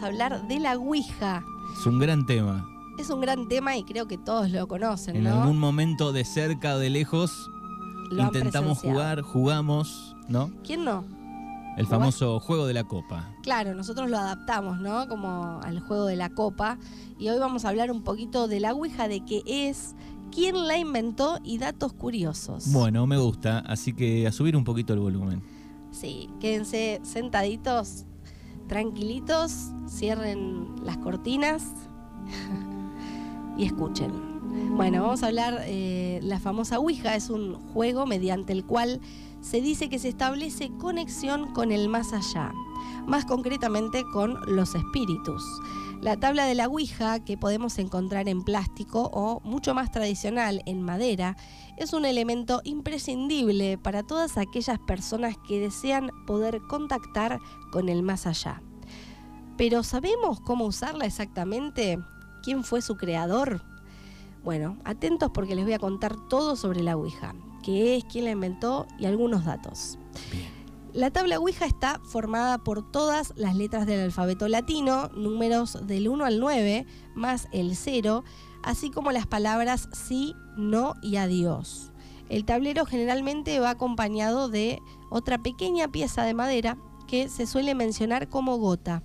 vamos 0.00 0.02
a 0.02 0.06
hablar 0.24 0.48
de 0.48 0.60
la 0.60 0.78
Ouija. 0.78 1.44
Es 1.78 1.86
un 1.86 1.98
gran 1.98 2.24
tema. 2.26 2.66
Es 2.98 3.10
un 3.10 3.20
gran 3.20 3.48
tema 3.48 3.76
y 3.76 3.84
creo 3.84 4.06
que 4.06 4.18
todos 4.18 4.50
lo 4.50 4.66
conocen, 4.66 5.16
En 5.16 5.24
¿no? 5.24 5.42
algún 5.42 5.58
momento 5.58 6.12
de 6.12 6.24
cerca 6.24 6.74
o 6.74 6.78
de 6.78 6.90
lejos 6.90 7.50
Lo 8.10 8.22
intentamos 8.24 8.78
jugar, 8.78 9.22
jugamos, 9.22 10.16
¿no? 10.28 10.50
¿Quién 10.64 10.84
no? 10.84 11.04
El 11.76 11.86
famoso 11.86 12.40
juego 12.40 12.66
de 12.66 12.74
la 12.74 12.84
copa. 12.84 13.30
Claro, 13.42 13.74
nosotros 13.74 14.10
lo 14.10 14.18
adaptamos, 14.18 14.80
¿no? 14.80 15.06
Como 15.08 15.60
al 15.62 15.80
juego 15.80 16.06
de 16.06 16.16
la 16.16 16.30
copa. 16.30 16.78
Y 17.18 17.28
hoy 17.28 17.38
vamos 17.38 17.64
a 17.64 17.68
hablar 17.68 17.90
un 17.90 18.02
poquito 18.02 18.48
de 18.48 18.60
la 18.60 18.72
Ouija, 18.72 19.06
de 19.06 19.24
qué 19.24 19.42
es, 19.46 19.94
quién 20.34 20.66
la 20.66 20.76
inventó 20.78 21.38
y 21.44 21.58
datos 21.58 21.92
curiosos. 21.92 22.72
Bueno, 22.72 23.06
me 23.06 23.18
gusta, 23.18 23.60
así 23.60 23.92
que 23.94 24.26
a 24.26 24.32
subir 24.32 24.56
un 24.56 24.64
poquito 24.64 24.92
el 24.92 25.00
volumen. 25.00 25.42
Sí, 25.90 26.28
quédense 26.40 27.00
sentaditos, 27.02 28.04
tranquilitos, 28.70 29.72
cierren 29.88 30.76
las 30.84 30.96
cortinas 30.98 31.64
y 33.58 33.64
escuchen. 33.64 34.12
Bueno, 34.76 35.02
vamos 35.02 35.24
a 35.24 35.26
hablar, 35.26 35.64
eh, 35.66 36.20
la 36.22 36.38
famosa 36.38 36.78
Ouija 36.78 37.16
es 37.16 37.30
un 37.30 37.54
juego 37.54 38.06
mediante 38.06 38.52
el 38.52 38.64
cual 38.64 39.00
se 39.40 39.60
dice 39.60 39.88
que 39.88 39.98
se 39.98 40.08
establece 40.08 40.70
conexión 40.78 41.52
con 41.52 41.72
el 41.72 41.88
más 41.88 42.12
allá, 42.12 42.52
más 43.08 43.24
concretamente 43.24 44.04
con 44.12 44.38
los 44.46 44.76
espíritus. 44.76 45.42
La 46.00 46.16
tabla 46.16 46.46
de 46.46 46.54
la 46.54 46.66
Ouija, 46.66 47.22
que 47.22 47.36
podemos 47.36 47.78
encontrar 47.78 48.26
en 48.26 48.42
plástico 48.42 49.10
o 49.12 49.40
mucho 49.44 49.74
más 49.74 49.90
tradicional 49.90 50.62
en 50.64 50.80
madera, 50.80 51.36
es 51.76 51.92
un 51.92 52.06
elemento 52.06 52.62
imprescindible 52.64 53.76
para 53.76 54.02
todas 54.02 54.38
aquellas 54.38 54.78
personas 54.78 55.36
que 55.46 55.60
desean 55.60 56.10
poder 56.26 56.62
contactar 56.62 57.38
con 57.70 57.90
el 57.90 58.02
más 58.02 58.26
allá. 58.26 58.62
Pero 59.58 59.82
¿sabemos 59.82 60.40
cómo 60.40 60.64
usarla 60.64 61.04
exactamente? 61.04 61.98
¿Quién 62.42 62.64
fue 62.64 62.80
su 62.80 62.96
creador? 62.96 63.62
Bueno, 64.42 64.78
atentos 64.86 65.30
porque 65.34 65.54
les 65.54 65.66
voy 65.66 65.74
a 65.74 65.78
contar 65.78 66.16
todo 66.30 66.56
sobre 66.56 66.82
la 66.82 66.96
Ouija, 66.96 67.34
qué 67.62 67.98
es, 67.98 68.04
quién 68.04 68.24
la 68.24 68.30
inventó 68.30 68.86
y 68.98 69.04
algunos 69.04 69.44
datos. 69.44 69.98
La 70.92 71.12
tabla 71.12 71.38
Ouija 71.38 71.66
está 71.66 72.00
formada 72.02 72.58
por 72.58 72.90
todas 72.90 73.32
las 73.36 73.54
letras 73.54 73.86
del 73.86 74.00
alfabeto 74.00 74.48
latino, 74.48 75.08
números 75.14 75.86
del 75.86 76.08
1 76.08 76.24
al 76.24 76.40
9, 76.40 76.84
más 77.14 77.46
el 77.52 77.76
0, 77.76 78.24
así 78.64 78.90
como 78.90 79.12
las 79.12 79.28
palabras 79.28 79.88
sí, 79.92 80.34
no 80.56 80.94
y 81.00 81.14
adiós. 81.14 81.92
El 82.28 82.44
tablero 82.44 82.86
generalmente 82.86 83.60
va 83.60 83.70
acompañado 83.70 84.48
de 84.48 84.80
otra 85.10 85.38
pequeña 85.38 85.86
pieza 85.86 86.24
de 86.24 86.34
madera 86.34 86.76
que 87.06 87.28
se 87.28 87.46
suele 87.46 87.76
mencionar 87.76 88.28
como 88.28 88.56
gota, 88.56 89.04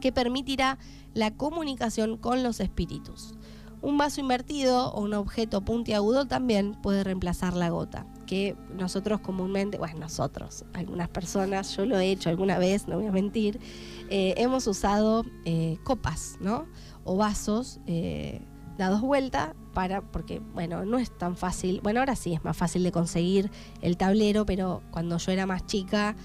que 0.00 0.10
permitirá 0.10 0.76
la 1.14 1.36
comunicación 1.36 2.16
con 2.16 2.42
los 2.42 2.58
espíritus. 2.58 3.36
Un 3.80 3.96
vaso 3.96 4.20
invertido 4.20 4.92
o 4.92 5.02
un 5.02 5.14
objeto 5.14 5.64
puntiagudo 5.64 6.26
también 6.26 6.74
puede 6.82 7.04
reemplazar 7.04 7.54
la 7.54 7.68
gota, 7.68 8.06
que 8.26 8.56
nosotros 8.76 9.20
comúnmente, 9.20 9.78
bueno, 9.78 10.00
nosotros, 10.00 10.64
algunas 10.74 11.08
personas, 11.08 11.76
yo 11.76 11.86
lo 11.86 11.98
he 11.98 12.10
hecho 12.10 12.28
alguna 12.28 12.58
vez, 12.58 12.88
no 12.88 12.96
voy 12.96 13.06
a 13.06 13.12
mentir, 13.12 13.60
eh, 14.10 14.34
hemos 14.36 14.66
usado 14.66 15.24
eh, 15.44 15.78
copas, 15.84 16.36
¿no? 16.40 16.66
O 17.04 17.16
vasos 17.16 17.80
eh, 17.86 18.42
dados 18.76 19.00
vuelta 19.00 19.54
para, 19.72 20.02
porque, 20.02 20.40
bueno, 20.54 20.84
no 20.84 20.98
es 20.98 21.16
tan 21.16 21.36
fácil, 21.36 21.80
bueno, 21.82 22.00
ahora 22.00 22.16
sí 22.16 22.34
es 22.34 22.44
más 22.44 22.56
fácil 22.56 22.82
de 22.82 22.92
conseguir 22.92 23.50
el 23.80 23.96
tablero, 23.96 24.44
pero 24.44 24.82
cuando 24.90 25.18
yo 25.18 25.32
era 25.32 25.46
más 25.46 25.64
chica... 25.66 26.16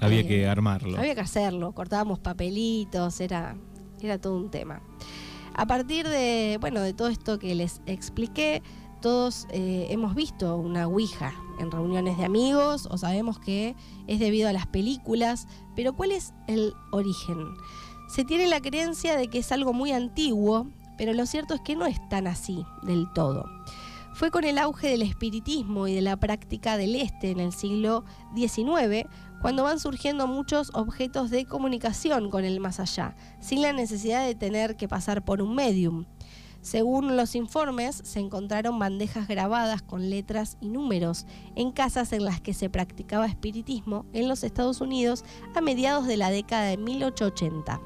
Había 0.00 0.26
que 0.26 0.48
armarlo. 0.48 0.98
había 0.98 1.14
que 1.14 1.20
hacerlo, 1.20 1.72
cortábamos 1.72 2.18
papelitos, 2.18 3.20
era, 3.20 3.56
era 4.00 4.18
todo 4.18 4.36
un 4.36 4.50
tema. 4.50 4.82
A 5.54 5.66
partir 5.66 6.08
de, 6.08 6.56
bueno, 6.60 6.80
de 6.80 6.94
todo 6.94 7.08
esto 7.08 7.38
que 7.38 7.54
les 7.54 7.82
expliqué, 7.84 8.62
todos 9.00 9.46
eh, 9.50 9.86
hemos 9.90 10.14
visto 10.14 10.56
una 10.56 10.86
Ouija 10.86 11.32
en 11.58 11.70
reuniones 11.70 12.18
de 12.18 12.24
amigos 12.24 12.86
o 12.90 12.98
sabemos 12.98 13.38
que 13.38 13.74
es 14.06 14.20
debido 14.20 14.48
a 14.48 14.52
las 14.52 14.66
películas, 14.66 15.48
pero 15.74 15.94
¿cuál 15.94 16.12
es 16.12 16.34
el 16.46 16.74
origen? 16.90 17.54
Se 18.08 18.24
tiene 18.24 18.46
la 18.48 18.60
creencia 18.60 19.16
de 19.16 19.28
que 19.28 19.38
es 19.38 19.52
algo 19.52 19.72
muy 19.72 19.92
antiguo, 19.92 20.66
pero 20.98 21.12
lo 21.12 21.26
cierto 21.26 21.54
es 21.54 21.60
que 21.60 21.76
no 21.76 21.86
es 21.86 21.96
tan 22.08 22.26
así 22.26 22.64
del 22.82 23.06
todo. 23.14 23.46
Fue 24.12 24.30
con 24.30 24.44
el 24.44 24.58
auge 24.58 24.88
del 24.88 25.02
espiritismo 25.02 25.86
y 25.86 25.94
de 25.94 26.02
la 26.02 26.18
práctica 26.18 26.76
del 26.76 26.96
este 26.96 27.30
en 27.30 27.40
el 27.40 27.52
siglo 27.52 28.04
XIX 28.34 29.08
cuando 29.40 29.62
van 29.62 29.80
surgiendo 29.80 30.26
muchos 30.26 30.70
objetos 30.74 31.30
de 31.30 31.46
comunicación 31.46 32.28
con 32.28 32.44
el 32.44 32.60
más 32.60 32.80
allá, 32.80 33.16
sin 33.40 33.62
la 33.62 33.72
necesidad 33.72 34.26
de 34.26 34.34
tener 34.34 34.76
que 34.76 34.88
pasar 34.88 35.24
por 35.24 35.40
un 35.40 35.54
medium. 35.54 36.04
Según 36.62 37.16
los 37.16 37.34
informes, 37.34 38.00
se 38.04 38.20
encontraron 38.20 38.78
bandejas 38.78 39.26
grabadas 39.28 39.80
con 39.80 40.10
letras 40.10 40.58
y 40.60 40.68
números 40.68 41.26
en 41.56 41.72
casas 41.72 42.12
en 42.12 42.24
las 42.24 42.40
que 42.40 42.52
se 42.52 42.68
practicaba 42.68 43.26
espiritismo 43.26 44.04
en 44.12 44.28
los 44.28 44.44
Estados 44.44 44.82
Unidos 44.82 45.24
a 45.54 45.62
mediados 45.62 46.06
de 46.06 46.18
la 46.18 46.30
década 46.30 46.64
de 46.64 46.76
1880. 46.76 47.80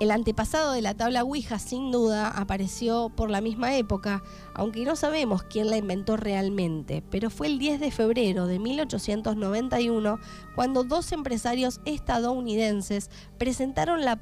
El 0.00 0.10
antepasado 0.10 0.72
de 0.72 0.82
la 0.82 0.94
tabla 0.94 1.22
Ouija 1.22 1.60
sin 1.60 1.92
duda 1.92 2.28
apareció 2.28 3.10
por 3.10 3.30
la 3.30 3.40
misma 3.40 3.76
época, 3.76 4.24
aunque 4.52 4.84
no 4.84 4.96
sabemos 4.96 5.44
quién 5.44 5.70
la 5.70 5.76
inventó 5.76 6.16
realmente, 6.16 7.04
pero 7.10 7.30
fue 7.30 7.46
el 7.46 7.60
10 7.60 7.78
de 7.78 7.92
febrero 7.92 8.48
de 8.48 8.58
1891 8.58 10.18
cuando 10.56 10.82
dos 10.82 11.12
empresarios 11.12 11.80
estadounidenses 11.84 13.08
presentaron 13.38 14.04
la, 14.04 14.20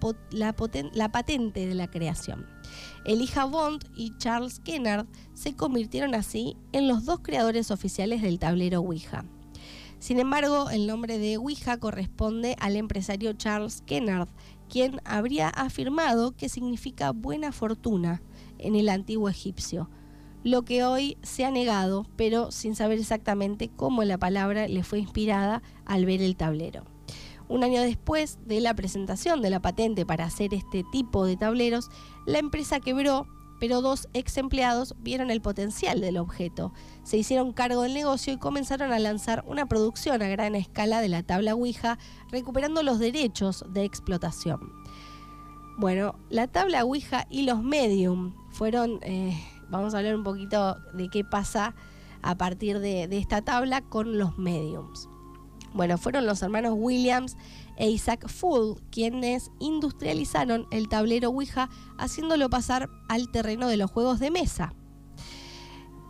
la 0.92 1.08
patente 1.10 1.66
de 1.66 1.74
la 1.74 1.90
creación. 1.90 2.51
Elijah 3.04 3.44
Bond 3.44 3.84
y 3.96 4.16
Charles 4.18 4.60
Kennard 4.60 5.06
se 5.34 5.54
convirtieron 5.54 6.14
así 6.14 6.56
en 6.72 6.88
los 6.88 7.04
dos 7.04 7.20
creadores 7.20 7.70
oficiales 7.70 8.22
del 8.22 8.38
tablero 8.38 8.80
Ouija. 8.80 9.24
Sin 9.98 10.18
embargo, 10.18 10.68
el 10.70 10.86
nombre 10.86 11.18
de 11.18 11.36
Ouija 11.36 11.78
corresponde 11.78 12.56
al 12.58 12.76
empresario 12.76 13.34
Charles 13.34 13.82
Kennard, 13.86 14.28
quien 14.68 15.00
habría 15.04 15.48
afirmado 15.48 16.34
que 16.36 16.48
significa 16.48 17.12
buena 17.12 17.52
fortuna 17.52 18.20
en 18.58 18.74
el 18.74 18.88
antiguo 18.88 19.28
egipcio, 19.28 19.88
lo 20.44 20.64
que 20.64 20.82
hoy 20.82 21.18
se 21.22 21.44
ha 21.44 21.52
negado, 21.52 22.04
pero 22.16 22.50
sin 22.50 22.74
saber 22.74 22.98
exactamente 22.98 23.68
cómo 23.68 24.02
la 24.02 24.18
palabra 24.18 24.66
le 24.66 24.82
fue 24.82 24.98
inspirada 24.98 25.62
al 25.84 26.04
ver 26.04 26.20
el 26.20 26.34
tablero. 26.34 26.91
Un 27.48 27.64
año 27.64 27.80
después 27.82 28.38
de 28.46 28.60
la 28.60 28.74
presentación 28.74 29.42
de 29.42 29.50
la 29.50 29.60
patente 29.60 30.06
para 30.06 30.24
hacer 30.24 30.54
este 30.54 30.84
tipo 30.92 31.26
de 31.26 31.36
tableros, 31.36 31.90
la 32.26 32.38
empresa 32.38 32.80
quebró, 32.80 33.26
pero 33.60 33.80
dos 33.80 34.08
ex 34.12 34.38
empleados 34.38 34.94
vieron 34.98 35.30
el 35.30 35.40
potencial 35.40 36.00
del 36.00 36.16
objeto, 36.16 36.72
se 37.04 37.16
hicieron 37.18 37.52
cargo 37.52 37.82
del 37.82 37.94
negocio 37.94 38.32
y 38.32 38.38
comenzaron 38.38 38.92
a 38.92 38.98
lanzar 38.98 39.44
una 39.46 39.66
producción 39.66 40.20
a 40.20 40.28
gran 40.28 40.54
escala 40.54 41.00
de 41.00 41.08
la 41.08 41.22
tabla 41.22 41.54
Ouija, 41.54 41.98
recuperando 42.30 42.82
los 42.82 42.98
derechos 42.98 43.64
de 43.68 43.84
explotación. 43.84 44.72
Bueno, 45.78 46.16
la 46.28 46.48
tabla 46.48 46.84
Ouija 46.84 47.26
y 47.30 47.42
los 47.42 47.62
medium 47.62 48.34
fueron, 48.50 48.98
eh, 49.02 49.40
vamos 49.68 49.94
a 49.94 49.98
hablar 49.98 50.16
un 50.16 50.24
poquito 50.24 50.76
de 50.92 51.08
qué 51.08 51.24
pasa 51.24 51.74
a 52.20 52.36
partir 52.36 52.78
de, 52.78 53.08
de 53.08 53.18
esta 53.18 53.42
tabla 53.42 53.80
con 53.80 54.18
los 54.18 54.38
mediums. 54.38 55.08
Bueno, 55.74 55.96
fueron 55.98 56.26
los 56.26 56.42
hermanos 56.42 56.74
Williams 56.76 57.36
e 57.76 57.90
Isaac 57.90 58.28
Full 58.28 58.78
quienes 58.90 59.50
industrializaron 59.58 60.66
el 60.70 60.88
tablero 60.88 61.30
Ouija 61.30 61.70
haciéndolo 61.98 62.50
pasar 62.50 62.90
al 63.08 63.30
terreno 63.30 63.68
de 63.68 63.78
los 63.78 63.90
juegos 63.90 64.20
de 64.20 64.30
mesa. 64.30 64.74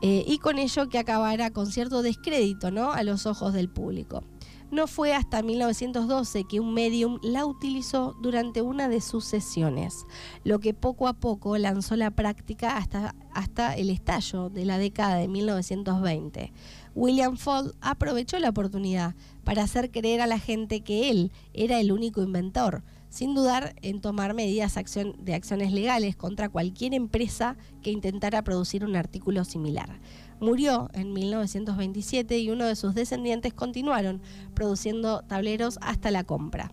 Eh, 0.04 0.24
y 0.26 0.38
con 0.38 0.58
ello 0.58 0.88
que 0.88 0.98
acabara 0.98 1.52
con 1.52 1.70
cierto 1.70 2.02
descrédito 2.02 2.72
¿no? 2.72 2.90
a 2.90 3.04
los 3.04 3.24
ojos 3.26 3.52
del 3.52 3.70
público. 3.70 4.24
No 4.72 4.86
fue 4.86 5.12
hasta 5.12 5.42
1912 5.42 6.44
que 6.44 6.58
un 6.58 6.72
medium 6.72 7.18
la 7.22 7.44
utilizó 7.44 8.16
durante 8.22 8.62
una 8.62 8.88
de 8.88 9.02
sus 9.02 9.26
sesiones, 9.26 10.06
lo 10.44 10.60
que 10.60 10.72
poco 10.72 11.08
a 11.08 11.12
poco 11.12 11.58
lanzó 11.58 11.94
la 11.94 12.10
práctica 12.10 12.78
hasta, 12.78 13.14
hasta 13.34 13.76
el 13.76 13.90
estallo 13.90 14.48
de 14.48 14.64
la 14.64 14.78
década 14.78 15.16
de 15.16 15.28
1920. 15.28 16.54
William 16.94 17.36
Fall 17.36 17.74
aprovechó 17.82 18.38
la 18.38 18.48
oportunidad 18.48 19.14
para 19.44 19.62
hacer 19.62 19.90
creer 19.90 20.22
a 20.22 20.26
la 20.26 20.38
gente 20.38 20.80
que 20.80 21.10
él 21.10 21.32
era 21.52 21.78
el 21.78 21.92
único 21.92 22.22
inventor, 22.22 22.82
sin 23.10 23.34
dudar 23.34 23.74
en 23.82 24.00
tomar 24.00 24.32
medidas 24.32 24.74
de 25.18 25.34
acciones 25.34 25.72
legales 25.72 26.16
contra 26.16 26.48
cualquier 26.48 26.94
empresa 26.94 27.58
que 27.82 27.90
intentara 27.90 28.42
producir 28.42 28.86
un 28.86 28.96
artículo 28.96 29.44
similar. 29.44 30.00
Murió 30.42 30.90
en 30.92 31.12
1927 31.12 32.36
y 32.40 32.50
uno 32.50 32.64
de 32.64 32.74
sus 32.74 32.96
descendientes 32.96 33.54
continuaron 33.54 34.20
produciendo 34.54 35.22
tableros 35.22 35.78
hasta 35.82 36.10
la 36.10 36.24
compra. 36.24 36.72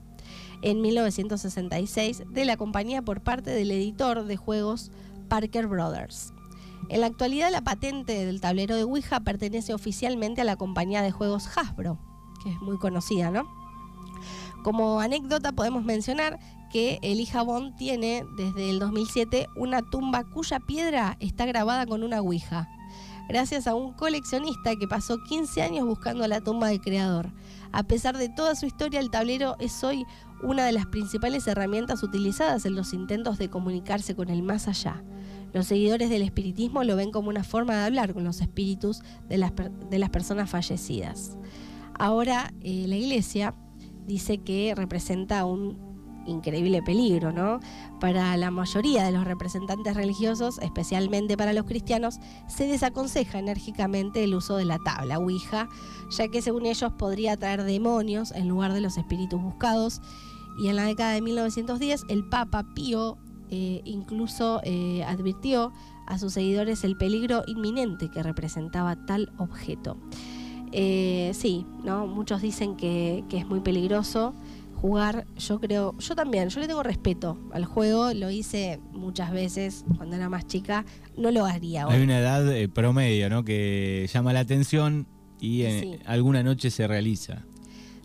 En 0.63 0.81
1966 0.81 2.23
de 2.31 2.45
la 2.45 2.57
compañía 2.57 3.03
por 3.03 3.21
parte 3.21 3.51
del 3.51 3.69
editor 3.69 4.23
de 4.23 4.37
juegos 4.37 4.89
Parker 5.27 5.67
Brothers. 5.67 6.33
En 6.89 7.01
la 7.01 7.05
actualidad 7.05 7.51
la 7.51 7.63
patente 7.63 8.25
del 8.25 8.41
tablero 8.41 8.75
de 8.75 8.85
Ouija 8.85 9.19
pertenece 9.19 9.75
oficialmente 9.75 10.41
a 10.41 10.45
la 10.45 10.55
compañía 10.55 11.03
de 11.03 11.11
juegos 11.11 11.47
Hasbro, 11.55 11.99
que 12.43 12.49
es 12.49 12.59
muy 12.61 12.79
conocida, 12.79 13.29
¿no? 13.29 13.47
Como 14.63 14.99
anécdota 14.99 15.51
podemos 15.51 15.83
mencionar 15.83 16.39
que 16.71 16.97
Elijah 17.03 17.43
Bond 17.43 17.75
tiene 17.75 18.25
desde 18.35 18.71
el 18.71 18.79
2007 18.79 19.47
una 19.55 19.83
tumba 19.83 20.23
cuya 20.23 20.59
piedra 20.59 21.17
está 21.19 21.45
grabada 21.45 21.85
con 21.85 22.01
una 22.01 22.19
ouija, 22.19 22.67
gracias 23.29 23.67
a 23.67 23.75
un 23.75 23.93
coleccionista 23.93 24.75
que 24.75 24.87
pasó 24.87 25.23
15 25.23 25.61
años 25.61 25.85
buscando 25.85 26.27
la 26.27 26.41
tumba 26.41 26.67
del 26.67 26.81
creador. 26.81 27.31
A 27.71 27.83
pesar 27.83 28.17
de 28.17 28.27
toda 28.27 28.55
su 28.55 28.65
historia, 28.65 28.99
el 28.99 29.11
tablero 29.11 29.55
es 29.59 29.83
hoy 29.83 30.05
una 30.41 30.65
de 30.65 30.71
las 30.71 30.87
principales 30.87 31.47
herramientas 31.47 32.01
utilizadas 32.01 32.65
en 32.65 32.75
los 32.75 32.91
intentos 32.91 33.37
de 33.37 33.49
comunicarse 33.49 34.15
con 34.15 34.29
el 34.29 34.41
más 34.41 34.67
allá. 34.67 35.03
Los 35.53 35.67
seguidores 35.67 36.09
del 36.09 36.23
espiritismo 36.23 36.83
lo 36.83 36.95
ven 36.95 37.11
como 37.11 37.29
una 37.29 37.43
forma 37.43 37.75
de 37.75 37.85
hablar 37.85 38.13
con 38.13 38.23
los 38.23 38.41
espíritus 38.41 39.01
de 39.27 39.37
las, 39.37 39.53
de 39.55 39.99
las 39.99 40.09
personas 40.09 40.49
fallecidas. 40.49 41.37
Ahora 41.93 42.51
eh, 42.61 42.85
la 42.87 42.95
iglesia 42.95 43.53
dice 44.07 44.39
que 44.39 44.73
representa 44.75 45.45
un 45.45 45.88
increíble 46.25 46.81
peligro, 46.81 47.31
¿no? 47.31 47.59
Para 47.99 48.35
la 48.37 48.51
mayoría 48.51 49.03
de 49.03 49.11
los 49.11 49.25
representantes 49.25 49.95
religiosos, 49.95 50.59
especialmente 50.59 51.37
para 51.37 51.53
los 51.53 51.65
cristianos, 51.65 52.19
se 52.47 52.67
desaconseja 52.67 53.39
enérgicamente 53.39 54.23
el 54.23 54.35
uso 54.35 54.57
de 54.57 54.65
la 54.65 54.79
tabla 54.79 55.19
Ouija, 55.19 55.67
ya 56.11 56.27
que 56.27 56.41
según 56.41 56.65
ellos 56.65 56.91
podría 56.93 57.37
traer 57.37 57.63
demonios 57.63 58.31
en 58.31 58.47
lugar 58.47 58.73
de 58.73 58.81
los 58.81 58.97
espíritus 58.97 59.41
buscados. 59.41 60.01
Y 60.59 60.67
en 60.67 60.75
la 60.75 60.83
década 60.83 61.13
de 61.13 61.21
1910, 61.21 62.03
el 62.09 62.27
Papa 62.27 62.65
Pío 62.75 63.17
eh, 63.51 63.81
incluso 63.85 64.61
eh, 64.63 65.03
advirtió 65.05 65.71
a 66.05 66.19
sus 66.19 66.33
seguidores 66.33 66.83
el 66.83 66.97
peligro 66.97 67.43
inminente 67.47 68.09
que 68.09 68.21
representaba 68.21 68.95
tal 69.05 69.31
objeto. 69.37 69.97
Eh, 70.71 71.31
sí, 71.33 71.65
¿no? 71.83 72.05
muchos 72.05 72.41
dicen 72.41 72.75
que, 72.75 73.23
es 73.31 73.47
muy 73.47 73.59
peligroso 73.59 74.33
jugar, 74.79 75.25
yo 75.37 75.59
creo, 75.59 75.97
yo 75.97 76.15
también, 76.15 76.49
yo 76.49 76.59
le 76.61 76.67
tengo 76.67 76.83
respeto 76.83 77.37
al 77.51 77.65
juego, 77.65 78.13
lo 78.13 78.29
hice 78.29 78.79
muchas 78.93 79.31
veces 79.31 79.83
cuando 79.97 80.15
era 80.15 80.29
más 80.29 80.47
chica, 80.47 80.85
no 81.17 81.31
lo 81.31 81.45
haría 81.45 81.85
Hay 81.87 82.01
una 82.01 82.19
edad 82.19 82.45
promedio, 82.73 83.29
¿no? 83.29 83.43
Que 83.43 84.09
llama 84.11 84.31
la 84.31 84.39
atención 84.39 85.05
y 85.41 85.63
alguna 86.05 86.43
noche 86.43 86.69
se 86.69 86.87
realiza. 86.87 87.45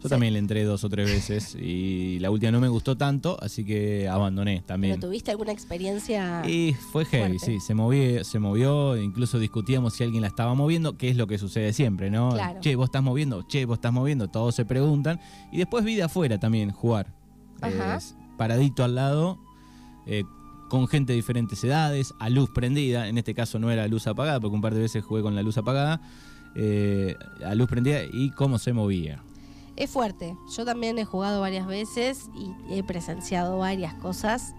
Yo 0.04 0.10
también 0.10 0.34
le 0.34 0.38
entré 0.38 0.64
dos 0.64 0.84
o 0.84 0.90
tres 0.90 1.10
veces 1.10 1.56
y 1.58 2.18
la 2.18 2.30
última 2.30 2.52
no 2.52 2.60
me 2.60 2.68
gustó 2.68 2.94
tanto, 2.94 3.38
así 3.40 3.64
que 3.64 4.06
abandoné 4.06 4.62
también. 4.66 4.96
¿Pero 4.96 5.06
tuviste 5.08 5.30
alguna 5.30 5.52
experiencia? 5.52 6.46
Y 6.46 6.74
fue 6.92 7.06
heavy, 7.06 7.38
sí, 7.38 7.58
se 7.58 7.72
movió, 7.74 8.22
se 8.22 8.38
movió, 8.38 8.98
incluso 8.98 9.38
discutíamos 9.38 9.94
si 9.94 10.04
alguien 10.04 10.20
la 10.20 10.28
estaba 10.28 10.52
moviendo, 10.52 10.98
que 10.98 11.08
es 11.08 11.16
lo 11.16 11.26
que 11.26 11.38
sucede 11.38 11.72
siempre, 11.72 12.10
¿no? 12.10 12.36
Che, 12.60 12.76
vos 12.76 12.84
estás 12.84 13.02
moviendo, 13.02 13.46
che, 13.48 13.64
vos 13.64 13.78
estás 13.78 13.94
moviendo, 13.94 14.28
todos 14.28 14.54
se 14.54 14.66
preguntan. 14.66 15.18
Y 15.50 15.56
después 15.56 15.82
vi 15.86 15.94
de 15.94 16.02
afuera 16.02 16.38
también 16.38 16.70
jugar. 16.70 17.14
paradito 18.36 18.84
al 18.84 18.96
lado, 18.96 19.38
eh, 20.06 20.24
con 20.68 20.86
gente 20.86 21.14
de 21.14 21.16
diferentes 21.16 21.64
edades, 21.64 22.12
a 22.18 22.28
luz 22.28 22.50
prendida, 22.50 23.08
en 23.08 23.16
este 23.16 23.32
caso 23.32 23.58
no 23.58 23.70
era 23.70 23.88
luz 23.88 24.06
apagada, 24.06 24.38
porque 24.38 24.54
un 24.54 24.60
par 24.60 24.74
de 24.74 24.80
veces 24.80 25.02
jugué 25.02 25.22
con 25.22 25.34
la 25.34 25.42
luz 25.42 25.56
apagada, 25.56 26.02
eh, 26.56 27.16
a 27.42 27.54
luz 27.54 27.70
prendida 27.70 28.00
y 28.12 28.28
cómo 28.32 28.58
se 28.58 28.74
movía 28.74 29.22
es 29.76 29.90
fuerte. 29.90 30.36
Yo 30.56 30.64
también 30.64 30.98
he 30.98 31.04
jugado 31.04 31.40
varias 31.40 31.66
veces 31.66 32.30
y 32.34 32.52
he 32.72 32.82
presenciado 32.82 33.58
varias 33.58 33.94
cosas. 33.94 34.54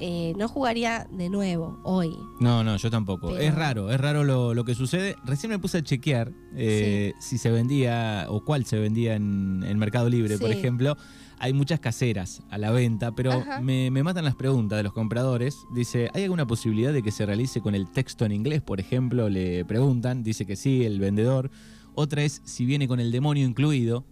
Eh, 0.00 0.32
no 0.36 0.46
jugaría 0.46 1.08
de 1.10 1.28
nuevo 1.28 1.80
hoy. 1.82 2.16
No, 2.38 2.62
no, 2.62 2.76
yo 2.76 2.88
tampoco. 2.88 3.36
Es 3.36 3.52
raro, 3.52 3.90
es 3.90 4.00
raro 4.00 4.22
lo, 4.22 4.64
que 4.64 4.74
sucede. 4.74 5.16
Recién 5.24 5.50
me 5.50 5.58
puse 5.58 5.78
a 5.78 5.82
chequear 5.82 6.32
eh, 6.54 7.14
si 7.18 7.36
se 7.36 7.50
vendía 7.50 8.26
o 8.28 8.44
cuál 8.44 8.64
se 8.64 8.78
vendía 8.78 9.16
en, 9.16 9.64
el 9.66 9.76
Mercado 9.76 10.08
Libre, 10.08 10.38
por 10.38 10.50
ejemplo. 10.50 10.96
Hay 11.40 11.52
muchas 11.52 11.78
caseras 11.78 12.42
a 12.50 12.58
la 12.58 12.72
venta, 12.72 13.12
pero 13.12 13.44
me, 13.62 13.92
me, 13.92 14.02
matan 14.02 14.24
las 14.24 14.34
preguntas 14.34 14.76
de 14.76 14.82
los 14.82 14.92
compradores. 14.92 15.56
Dice, 15.72 16.10
¿hay 16.14 16.24
alguna 16.24 16.46
posibilidad 16.46 16.92
de 16.92 17.02
que 17.02 17.12
se 17.12 17.26
realice 17.26 17.60
con 17.60 17.74
el 17.74 17.90
texto 17.90 18.24
en 18.24 18.32
inglés, 18.32 18.60
por 18.60 18.80
ejemplo? 18.80 19.28
Le 19.28 19.64
preguntan, 19.64 20.22
dice 20.22 20.46
que 20.46 20.56
sí, 20.56 20.84
el 20.84 21.00
vendedor. 21.00 21.50
Otra 21.94 22.22
es 22.22 22.40
si 22.44 22.64
viene 22.64 22.86
con 22.86 23.00
el 23.00 23.10
demonio 23.10 23.46
incluido 23.46 24.04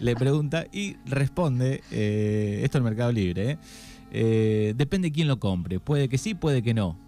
le 0.00 0.16
pregunta 0.16 0.66
y 0.72 0.96
responde, 1.04 1.82
eh, 1.90 2.60
esto 2.64 2.78
es 2.78 2.80
el 2.80 2.82
Mercado 2.82 3.12
Libre, 3.12 3.52
eh, 3.52 3.58
eh, 4.12 4.74
depende 4.76 5.12
quién 5.12 5.28
lo 5.28 5.38
compre, 5.38 5.78
puede 5.78 6.08
que 6.08 6.18
sí, 6.18 6.34
puede 6.34 6.62
que 6.62 6.74
no, 6.74 6.98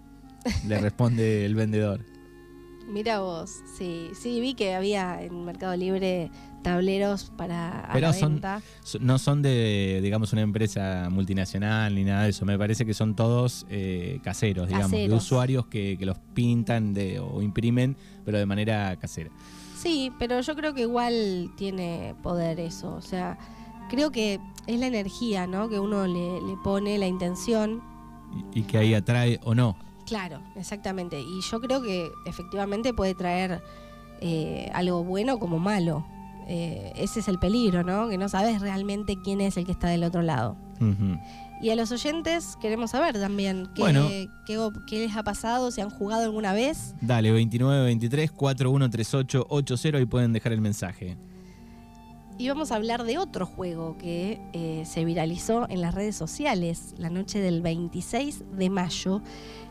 le 0.66 0.78
responde 0.78 1.44
el 1.44 1.54
vendedor. 1.54 2.04
Mira 2.88 3.20
vos, 3.20 3.62
sí, 3.78 4.10
sí, 4.12 4.40
vi 4.40 4.54
que 4.54 4.74
había 4.74 5.22
en 5.22 5.44
Mercado 5.44 5.74
Libre 5.76 6.30
tableros 6.62 7.32
para 7.36 7.88
Pero 7.92 8.12
son, 8.12 8.40
no 9.00 9.18
son 9.18 9.40
de, 9.40 10.00
digamos, 10.02 10.32
una 10.32 10.42
empresa 10.42 11.08
multinacional 11.10 11.94
ni 11.94 12.04
nada 12.04 12.24
de 12.24 12.30
eso. 12.30 12.44
Me 12.44 12.58
parece 12.58 12.84
que 12.84 12.92
son 12.92 13.16
todos 13.16 13.66
caseros, 14.22 14.68
digamos, 14.68 14.90
de 14.90 15.12
usuarios 15.12 15.66
que, 15.66 15.96
los 16.00 16.18
pintan 16.34 16.92
de, 16.92 17.18
o 17.20 17.40
imprimen, 17.40 17.96
pero 18.24 18.38
de 18.38 18.46
manera 18.46 18.94
casera. 18.96 19.30
Sí, 19.82 20.12
pero 20.16 20.40
yo 20.40 20.54
creo 20.54 20.74
que 20.74 20.82
igual 20.82 21.50
tiene 21.56 22.14
poder 22.22 22.60
eso. 22.60 22.94
O 22.94 23.00
sea, 23.00 23.36
creo 23.90 24.12
que 24.12 24.38
es 24.68 24.78
la 24.78 24.86
energía, 24.86 25.48
¿no? 25.48 25.68
Que 25.68 25.80
uno 25.80 26.06
le, 26.06 26.38
pone, 26.62 26.98
la 26.98 27.08
intención. 27.08 27.82
Y, 28.54 28.62
que 28.62 28.78
ahí 28.78 28.94
atrae 28.94 29.40
o 29.42 29.56
no. 29.56 29.76
Claro, 30.06 30.40
exactamente. 30.54 31.20
Y 31.20 31.40
yo 31.40 31.60
creo 31.60 31.82
que 31.82 32.08
efectivamente 32.26 32.94
puede 32.94 33.16
traer 33.16 33.60
eh, 34.20 34.70
algo 34.72 35.02
bueno 35.02 35.40
como 35.40 35.58
malo. 35.58 36.06
Eh, 36.46 36.92
ese 36.94 37.18
es 37.18 37.26
el 37.26 37.40
peligro, 37.40 37.82
¿no? 37.82 38.08
Que 38.08 38.18
no 38.18 38.28
sabes 38.28 38.60
realmente 38.60 39.20
quién 39.20 39.40
es 39.40 39.56
el 39.56 39.66
que 39.66 39.72
está 39.72 39.88
del 39.88 40.04
otro 40.04 40.22
lado. 40.22 40.56
Y 41.62 41.70
a 41.70 41.76
los 41.76 41.92
oyentes 41.92 42.58
queremos 42.60 42.90
saber 42.90 43.14
también 43.20 43.68
qué, 43.76 44.28
qué, 44.44 44.98
les 44.98 45.16
ha 45.16 45.22
pasado, 45.22 45.70
si 45.70 45.80
han 45.80 45.90
jugado 45.90 46.24
alguna 46.24 46.52
vez. 46.52 46.96
Dale, 47.00 47.28
2923 47.28 48.32
413880 48.32 50.00
y 50.00 50.06
pueden 50.06 50.32
dejar 50.32 50.52
el 50.52 50.60
mensaje. 50.60 51.16
Y 52.36 52.48
vamos 52.48 52.72
a 52.72 52.76
hablar 52.76 53.04
de 53.04 53.18
otro 53.18 53.46
juego 53.46 53.96
que 53.96 54.40
eh, 54.52 54.82
se 54.86 55.04
viralizó 55.04 55.68
en 55.70 55.80
las 55.80 55.94
redes 55.94 56.16
sociales 56.16 56.94
la 56.98 57.10
noche 57.10 57.38
del 57.38 57.62
26 57.62 58.42
de 58.56 58.68
mayo 58.68 59.22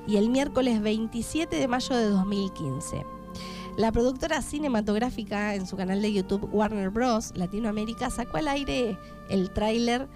y 0.08 0.16
el 0.16 0.30
miércoles 0.30 0.82
27 0.82 1.58
de 1.58 1.68
mayo 1.68 1.98
de 1.98 2.06
2015. 2.06 3.04
La 3.78 3.92
productora 3.92 4.42
cinematográfica 4.42 5.56
en 5.56 5.68
su 5.68 5.76
canal 5.76 6.02
de 6.02 6.14
YouTube 6.14 6.48
Warner 6.54 6.90
Bros. 6.90 7.34
Latinoamérica 7.36 8.10
sacó 8.10 8.38
al 8.38 8.48
aire 8.48 8.98
el 9.30 9.50
tráiler 9.52 10.08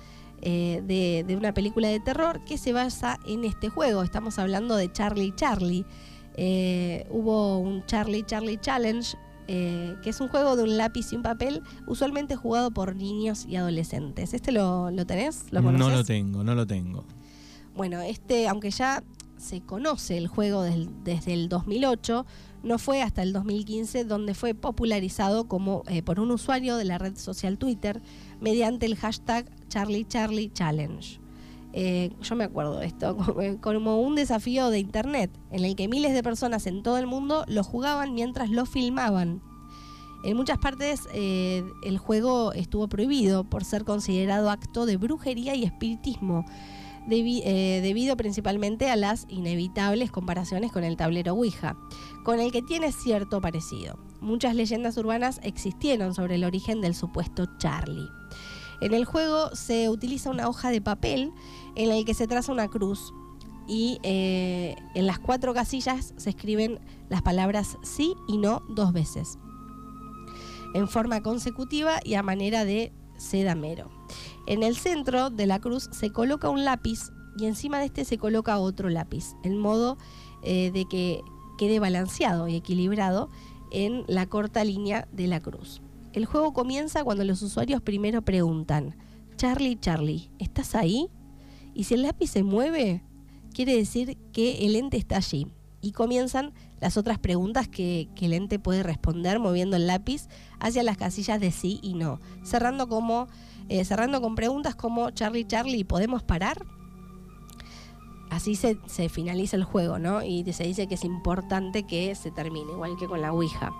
eh, 0.47 0.83
de, 1.25 1.35
una 1.35 1.55
película 1.55 1.87
de 1.87 1.99
terror 1.99 2.39
que 2.45 2.59
se 2.59 2.71
basa 2.71 3.19
en 3.25 3.45
este 3.45 3.67
juego. 3.69 4.03
Estamos 4.03 4.37
hablando 4.37 4.75
de 4.75 4.91
Charlie 4.91 5.33
Charlie. 5.35 5.87
Eh, 6.35 7.07
hubo 7.09 7.57
un 7.57 7.83
Charlie 7.87 8.21
Charlie 8.21 8.59
Challenge, 8.59 9.17
eh, 9.47 9.95
que 10.03 10.11
es 10.11 10.21
un 10.21 10.27
juego 10.27 10.55
de 10.55 10.61
un 10.61 10.77
lápiz 10.77 11.11
y 11.11 11.15
un 11.15 11.23
papel, 11.23 11.63
usualmente 11.87 12.35
jugado 12.35 12.69
por 12.69 12.95
niños 12.95 13.47
y 13.47 13.55
adolescentes. 13.55 14.35
¿Este 14.35 14.51
lo, 14.51 14.91
tenés? 15.07 15.51
no 15.51 15.89
lo 15.89 16.03
tengo, 16.03 16.43
no 16.43 16.53
lo 16.53 16.67
tengo. 16.67 17.05
Bueno, 17.75 18.01
este, 18.01 18.47
aunque 18.47 18.69
ya 18.69 19.03
se 19.37 19.61
conoce 19.61 20.15
el 20.15 20.27
juego 20.27 20.61
desde 20.61 21.33
el 21.33 21.49
2008, 21.49 22.23
no 22.61 22.77
fue 22.77 23.01
hasta 23.01 23.23
el 23.23 23.33
2015 23.33 24.05
donde 24.05 24.35
fue 24.35 24.53
popularizado 24.53 25.47
como 25.47 25.81
por 26.03 26.19
un 26.19 26.29
usuario 26.29 26.77
de 26.77 26.85
la 26.85 26.99
red 26.99 27.17
social 27.17 27.57
Twitter 27.57 28.03
mediante 28.39 28.85
el 28.85 28.95
hashtag 28.95 29.49
Charlie 29.75 30.05
Charlie 30.05 30.49
Challenge. 30.53 31.19
Eh, 31.73 32.09
yo 32.21 32.35
me 32.37 32.45
acuerdo 32.45 32.79
de 32.79 32.85
esto, 32.85 33.17
como 33.61 33.99
un 33.99 34.15
desafío 34.15 34.69
de 34.69 34.79
internet, 34.79 35.29
en 35.51 35.65
el 35.65 35.75
que 35.75 35.89
miles 35.89 36.13
de 36.13 36.23
personas 36.23 36.65
en 36.65 36.81
todo 36.81 36.97
el 36.97 37.07
mundo 37.07 37.43
lo 37.49 37.61
jugaban 37.61 38.13
mientras 38.13 38.49
lo 38.49 38.65
filmaban. 38.65 39.41
En 40.23 40.37
muchas 40.37 40.59
partes 40.59 41.09
eh, 41.13 41.65
el 41.83 41.97
juego 41.97 42.53
estuvo 42.53 42.87
prohibido 42.87 43.43
por 43.43 43.65
ser 43.65 43.83
considerado 43.83 44.49
acto 44.49 44.85
de 44.85 44.95
brujería 44.95 45.55
y 45.55 45.65
espiritismo, 45.65 46.45
eh, 47.11 47.81
debido 47.83 48.15
principalmente 48.15 48.89
a 48.89 48.95
las 48.95 49.25
inevitables 49.27 50.09
comparaciones 50.09 50.71
con 50.71 50.85
el 50.85 50.95
tablero 50.95 51.33
Ouija, 51.33 51.75
con 52.23 52.39
el 52.39 52.53
que 52.53 52.61
tiene 52.61 52.93
cierto 52.93 53.41
parecido. 53.41 53.99
Muchas 54.21 54.55
leyendas 54.55 54.95
urbanas 54.95 55.41
existieron 55.43 56.15
sobre 56.15 56.35
el 56.35 56.45
origen 56.45 56.79
del 56.79 56.95
supuesto 56.95 57.45
Charlie. 57.57 58.07
En 58.81 58.93
el 58.93 59.05
juego 59.05 59.55
se 59.55 59.89
utiliza 59.89 60.29
una 60.29 60.47
hoja 60.47 60.69
de 60.69 60.81
papel 60.81 61.31
en 61.75 61.89
la 61.89 62.03
que 62.03 62.13
se 62.13 62.27
traza 62.27 62.51
una 62.51 62.67
cruz 62.67 63.13
y 63.67 63.99
eh, 64.03 64.75
en 64.93 65.07
las 65.07 65.19
cuatro 65.19 65.53
casillas 65.53 66.13
se 66.17 66.29
escriben 66.29 66.79
las 67.09 67.21
palabras 67.21 67.77
sí 67.83 68.15
y 68.27 68.37
no 68.37 68.61
dos 68.69 68.93
veces, 68.93 69.37
en 70.73 70.87
forma 70.87 71.21
consecutiva 71.21 71.99
y 72.03 72.15
a 72.15 72.23
manera 72.23 72.65
de 72.65 72.93
sedamero. 73.17 73.89
En 74.47 74.61
el 74.61 74.75
centro 74.75 75.29
de 75.29 75.47
la 75.47 75.59
cruz 75.59 75.89
se 75.91 76.11
coloca 76.11 76.49
un 76.49 76.63
lápiz 76.63 77.11
y 77.37 77.45
encima 77.45 77.79
de 77.79 77.85
este 77.85 78.05
se 78.05 78.17
coloca 78.17 78.59
otro 78.59 78.89
lápiz, 78.89 79.35
en 79.43 79.57
modo 79.57 79.97
eh, 80.43 80.71
de 80.71 80.85
que 80.85 81.21
quede 81.57 81.79
balanceado 81.79 82.47
y 82.47 82.55
equilibrado 82.55 83.29
en 83.71 84.03
la 84.07 84.27
corta 84.27 84.63
línea 84.63 85.07
de 85.11 85.27
la 85.27 85.39
cruz. 85.39 85.81
El 86.15 86.25
juego 86.25 86.53
comienza 86.53 87.03
cuando 87.03 87.25
los 87.25 87.41
usuarios 87.41 87.81
primero 87.81 88.21
preguntan, 88.21 88.95
Charlie, 89.35 89.77
Charlie, 89.77 90.31
¿estás 90.39 90.73
ahí? 90.73 91.09
Y 91.73 91.83
si 91.83 91.95
el 91.95 92.03
lápiz 92.03 92.29
se 92.29 92.41
mueve, 92.41 93.03
quiere 93.53 93.75
decir 93.75 94.17
que 94.31 94.65
el 94.65 94.77
ente 94.77 94.95
está 94.95 95.17
allí. 95.17 95.47
Y 95.81 95.91
comienzan 95.91 96.53
las 96.79 96.95
otras 96.95 97.19
preguntas 97.19 97.67
que, 97.67 98.07
el 98.15 98.31
ente 98.31 98.59
puede 98.59 98.81
responder 98.81 99.39
moviendo 99.39 99.75
el 99.75 99.87
lápiz 99.87 100.29
hacia 100.57 100.83
las 100.83 100.95
casillas 100.95 101.41
de 101.41 101.51
sí 101.51 101.81
y 101.83 101.95
no, 101.95 102.21
cerrando, 102.43 102.87
como, 102.87 103.27
eh, 103.67 103.83
cerrando 103.83 104.21
con 104.21 104.35
preguntas 104.35 104.73
como 104.73 105.11
Charlie, 105.11 105.45
Charlie, 105.45 105.83
¿podemos 105.83 106.23
parar? 106.23 106.65
Así 108.29 108.55
se, 108.55 108.77
finaliza 109.09 109.57
el 109.57 109.65
juego, 109.65 109.99
¿no? 109.99 110.23
Y 110.23 110.49
se 110.53 110.63
dice 110.63 110.87
que 110.87 110.95
es 110.95 111.03
importante 111.03 111.83
que 111.83 112.15
se 112.15 112.31
termine, 112.31 112.71
igual 112.71 112.95
que 112.97 113.05
con 113.05 113.21
la 113.21 113.33
Ouija. 113.33 113.73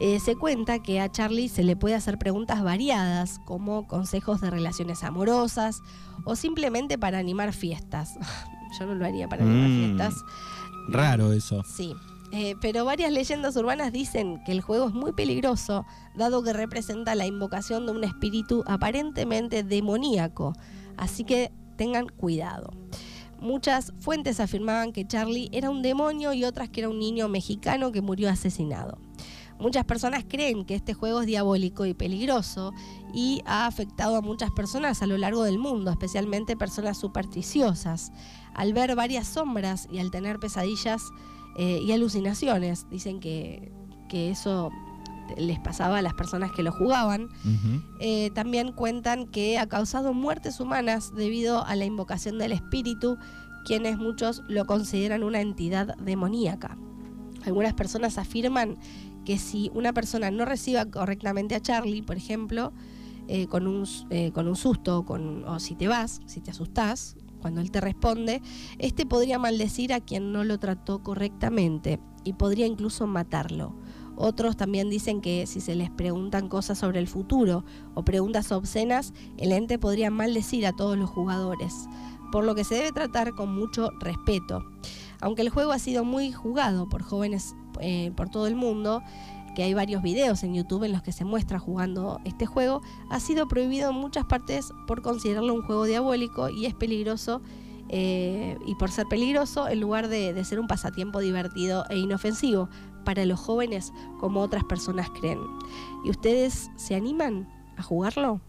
Eh, 0.00 0.20
se 0.20 0.36
cuenta 0.36 0.80
que 0.80 1.00
a 1.00 1.10
Charlie 1.10 1.48
se 1.48 1.64
le 1.64 1.74
puede 1.74 1.96
hacer 1.96 2.18
preguntas 2.18 2.62
variadas, 2.62 3.40
como 3.44 3.86
consejos 3.88 4.40
de 4.40 4.50
relaciones 4.50 5.02
amorosas 5.02 5.80
o 6.24 6.36
simplemente 6.36 6.98
para 6.98 7.18
animar 7.18 7.52
fiestas. 7.52 8.14
Yo 8.78 8.86
no 8.86 8.94
lo 8.94 9.04
haría 9.04 9.28
para 9.28 9.44
animar 9.44 9.68
mm. 9.68 9.76
fiestas. 9.76 10.14
Raro 10.88 11.32
eso. 11.32 11.62
Sí. 11.64 11.94
Eh, 12.30 12.54
pero 12.60 12.84
varias 12.84 13.10
leyendas 13.10 13.56
urbanas 13.56 13.90
dicen 13.90 14.42
que 14.44 14.52
el 14.52 14.60
juego 14.60 14.88
es 14.88 14.94
muy 14.94 15.12
peligroso, 15.12 15.86
dado 16.14 16.42
que 16.42 16.52
representa 16.52 17.14
la 17.14 17.26
invocación 17.26 17.86
de 17.86 17.92
un 17.92 18.04
espíritu 18.04 18.62
aparentemente 18.66 19.64
demoníaco. 19.64 20.52
Así 20.96 21.24
que 21.24 21.50
tengan 21.76 22.06
cuidado. 22.06 22.70
Muchas 23.40 23.94
fuentes 24.00 24.40
afirmaban 24.40 24.92
que 24.92 25.06
Charlie 25.06 25.48
era 25.52 25.70
un 25.70 25.80
demonio 25.80 26.32
y 26.32 26.44
otras 26.44 26.68
que 26.68 26.80
era 26.80 26.88
un 26.88 26.98
niño 26.98 27.28
mexicano 27.28 27.92
que 27.92 28.02
murió 28.02 28.28
asesinado. 28.28 28.98
Muchas 29.60 29.84
personas 29.84 30.24
creen 30.28 30.64
que 30.64 30.76
este 30.76 30.94
juego 30.94 31.20
es 31.20 31.26
diabólico 31.26 31.84
y 31.84 31.92
peligroso 31.92 32.72
y 33.12 33.42
ha 33.44 33.66
afectado 33.66 34.16
a 34.16 34.20
muchas 34.20 34.52
personas 34.52 35.02
a 35.02 35.06
lo 35.06 35.18
largo 35.18 35.42
del 35.42 35.58
mundo, 35.58 35.90
especialmente 35.90 36.56
personas 36.56 36.96
supersticiosas. 36.96 38.12
Al 38.54 38.72
ver 38.72 38.94
varias 38.94 39.26
sombras 39.26 39.88
y 39.90 39.98
al 39.98 40.10
tener 40.10 40.38
pesadillas 40.38 41.02
eh, 41.56 41.80
y 41.82 41.90
alucinaciones, 41.90 42.86
dicen 42.88 43.18
que, 43.20 43.72
eso 44.10 44.70
les 45.36 45.58
pasaba 45.58 45.98
a 45.98 46.02
las 46.02 46.14
personas 46.14 46.50
que 46.52 46.62
lo 46.62 46.72
jugaban. 46.72 47.28
Eh, 48.00 48.30
también 48.34 48.72
cuentan 48.72 49.26
que 49.26 49.58
ha 49.58 49.68
causado 49.68 50.14
muertes 50.14 50.60
humanas 50.60 51.12
debido 51.14 51.64
a 51.66 51.76
la 51.76 51.84
invocación 51.84 52.38
del 52.38 52.52
espíritu, 52.52 53.18
quienes 53.66 53.98
muchos 53.98 54.42
lo 54.48 54.64
consideran 54.64 55.24
una 55.24 55.42
entidad 55.42 55.94
demoníaca. 55.98 56.78
Algunas 57.44 57.74
personas 57.74 58.18
afirman 58.18 58.78
que 59.28 59.36
si 59.36 59.70
una 59.74 59.92
persona 59.92 60.30
no 60.30 60.46
reciba 60.46 60.86
correctamente 60.86 61.54
a 61.54 61.60
Charlie, 61.60 62.00
por 62.00 62.16
ejemplo, 62.16 62.72
eh, 63.26 63.46
con, 63.46 63.66
un, 63.66 63.86
eh, 64.08 64.32
con 64.32 64.48
un 64.48 64.56
susto 64.56 65.04
o 65.06 65.58
si 65.58 65.74
te 65.74 65.86
vas, 65.86 66.22
si 66.24 66.40
te 66.40 66.50
asustás, 66.50 67.14
cuando 67.42 67.60
él 67.60 67.70
te 67.70 67.82
responde, 67.82 68.40
este 68.78 69.04
podría 69.04 69.38
maldecir 69.38 69.92
a 69.92 70.00
quien 70.00 70.32
no 70.32 70.44
lo 70.44 70.58
trató 70.58 71.02
correctamente 71.02 72.00
y 72.24 72.32
podría 72.32 72.64
incluso 72.64 73.06
matarlo. 73.06 73.76
Otros 74.16 74.56
también 74.56 74.88
dicen 74.88 75.20
que 75.20 75.46
si 75.46 75.60
se 75.60 75.74
les 75.74 75.90
preguntan 75.90 76.48
cosas 76.48 76.78
sobre 76.78 76.98
el 76.98 77.06
futuro 77.06 77.66
o 77.92 78.06
preguntas 78.06 78.50
obscenas, 78.50 79.12
el 79.36 79.52
ente 79.52 79.78
podría 79.78 80.10
maldecir 80.10 80.66
a 80.66 80.72
todos 80.72 80.96
los 80.96 81.10
jugadores, 81.10 81.74
por 82.32 82.44
lo 82.44 82.54
que 82.54 82.64
se 82.64 82.76
debe 82.76 82.92
tratar 82.92 83.34
con 83.34 83.54
mucho 83.54 83.90
respeto. 84.00 84.64
Aunque 85.20 85.42
el 85.42 85.50
juego 85.50 85.72
ha 85.72 85.78
sido 85.78 86.02
muy 86.02 86.32
jugado 86.32 86.88
por 86.88 87.02
jóvenes 87.02 87.54
eh, 87.80 88.12
por 88.16 88.28
todo 88.28 88.46
el 88.46 88.54
mundo, 88.56 89.02
que 89.54 89.62
hay 89.62 89.74
varios 89.74 90.02
videos 90.02 90.42
en 90.44 90.54
YouTube 90.54 90.84
en 90.84 90.92
los 90.92 91.02
que 91.02 91.12
se 91.12 91.24
muestra 91.24 91.58
jugando 91.58 92.20
este 92.24 92.46
juego, 92.46 92.80
ha 93.10 93.20
sido 93.20 93.48
prohibido 93.48 93.90
en 93.90 93.96
muchas 93.96 94.24
partes 94.24 94.72
por 94.86 95.02
considerarlo 95.02 95.54
un 95.54 95.62
juego 95.62 95.84
diabólico 95.84 96.48
y 96.48 96.66
es 96.66 96.74
peligroso. 96.74 97.42
Eh, 97.90 98.58
y 98.66 98.74
por 98.74 98.90
ser 98.90 99.06
peligroso, 99.06 99.66
en 99.66 99.80
lugar 99.80 100.08
de, 100.08 100.34
de 100.34 100.44
ser 100.44 100.60
un 100.60 100.66
pasatiempo 100.66 101.20
divertido 101.20 101.84
e 101.88 101.96
inofensivo 101.96 102.68
para 103.04 103.24
los 103.24 103.40
jóvenes 103.40 103.92
como 104.20 104.40
otras 104.40 104.64
personas 104.64 105.08
creen. 105.18 105.40
¿Y 106.04 106.10
ustedes 106.10 106.70
se 106.76 106.94
animan 106.94 107.48
a 107.78 107.82
jugarlo? 107.82 108.42